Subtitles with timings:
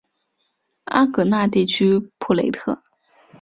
[0.85, 2.81] 阿戈讷地区普雷特。